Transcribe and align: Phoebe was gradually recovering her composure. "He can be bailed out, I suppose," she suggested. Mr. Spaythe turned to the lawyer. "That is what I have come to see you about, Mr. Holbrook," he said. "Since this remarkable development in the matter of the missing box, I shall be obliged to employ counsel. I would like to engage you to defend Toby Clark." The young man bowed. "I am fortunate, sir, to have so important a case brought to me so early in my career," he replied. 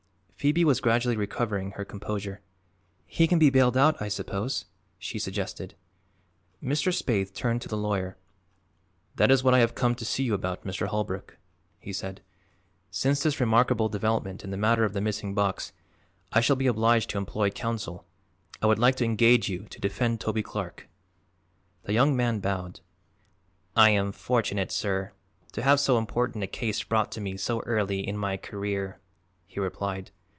Phoebe 0.41 0.65
was 0.65 0.81
gradually 0.81 1.15
recovering 1.15 1.73
her 1.73 1.85
composure. 1.85 2.41
"He 3.05 3.27
can 3.27 3.37
be 3.37 3.51
bailed 3.51 3.77
out, 3.77 4.01
I 4.01 4.07
suppose," 4.07 4.65
she 4.97 5.19
suggested. 5.19 5.75
Mr. 6.63 6.91
Spaythe 6.91 7.31
turned 7.31 7.61
to 7.61 7.67
the 7.69 7.77
lawyer. 7.77 8.17
"That 9.17 9.29
is 9.29 9.43
what 9.43 9.53
I 9.53 9.59
have 9.59 9.75
come 9.75 9.93
to 9.93 10.03
see 10.03 10.23
you 10.23 10.33
about, 10.33 10.63
Mr. 10.65 10.87
Holbrook," 10.87 11.37
he 11.79 11.93
said. 11.93 12.23
"Since 12.89 13.21
this 13.21 13.39
remarkable 13.39 13.87
development 13.87 14.43
in 14.43 14.49
the 14.49 14.57
matter 14.57 14.83
of 14.83 14.93
the 14.93 14.99
missing 14.99 15.35
box, 15.35 15.73
I 16.31 16.41
shall 16.41 16.55
be 16.55 16.65
obliged 16.65 17.11
to 17.11 17.19
employ 17.19 17.51
counsel. 17.51 18.07
I 18.63 18.65
would 18.65 18.79
like 18.79 18.95
to 18.95 19.05
engage 19.05 19.47
you 19.47 19.67
to 19.69 19.79
defend 19.79 20.19
Toby 20.19 20.41
Clark." 20.41 20.89
The 21.83 21.93
young 21.93 22.15
man 22.17 22.39
bowed. 22.39 22.79
"I 23.75 23.91
am 23.91 24.11
fortunate, 24.11 24.71
sir, 24.71 25.11
to 25.51 25.61
have 25.61 25.79
so 25.79 25.99
important 25.99 26.43
a 26.43 26.47
case 26.47 26.81
brought 26.83 27.11
to 27.11 27.21
me 27.21 27.37
so 27.37 27.59
early 27.59 27.99
in 27.99 28.17
my 28.17 28.37
career," 28.37 28.99
he 29.45 29.59
replied. 29.59 30.09